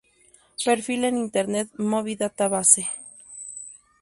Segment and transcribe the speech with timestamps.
[0.65, 2.83] Perfil en Internet Movie Data Base